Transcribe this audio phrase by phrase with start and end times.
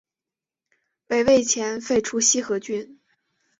[1.05, 2.97] 北魏前期废除西河郡。